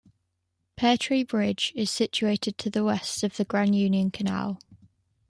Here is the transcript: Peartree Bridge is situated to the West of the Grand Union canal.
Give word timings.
Peartree 0.77 1.21
Bridge 1.21 1.71
is 1.75 1.91
situated 1.91 2.57
to 2.57 2.71
the 2.71 2.83
West 2.83 3.23
of 3.23 3.37
the 3.37 3.45
Grand 3.45 3.75
Union 3.75 4.09
canal. 4.09 4.57